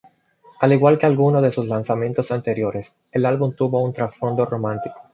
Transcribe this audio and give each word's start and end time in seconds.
Al 0.61 0.73
igual 0.73 0.97
que 0.97 1.05
algunos 1.05 1.43
de 1.43 1.51
sus 1.51 1.67
lanzamientos 1.67 2.31
anteriores, 2.31 2.95
el 3.11 3.23
álbum 3.23 3.53
tuvo 3.53 3.83
un 3.83 3.93
trasfondo 3.93 4.45
romántico. 4.47 4.99